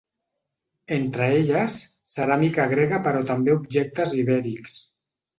Entre 0.95 1.25
elles, 1.41 1.75
ceràmica 2.13 2.65
grega 2.71 2.99
però 3.09 3.21
també 3.33 3.53
objectes 3.57 4.15
ibèrics. 4.23 4.79